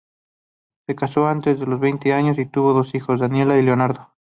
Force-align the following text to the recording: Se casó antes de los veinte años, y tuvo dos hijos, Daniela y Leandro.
Se 0.87 0.95
casó 0.95 1.27
antes 1.27 1.59
de 1.59 1.67
los 1.67 1.79
veinte 1.79 2.11
años, 2.11 2.39
y 2.39 2.47
tuvo 2.47 2.73
dos 2.73 2.95
hijos, 2.95 3.19
Daniela 3.19 3.59
y 3.59 3.61
Leandro. 3.61 4.09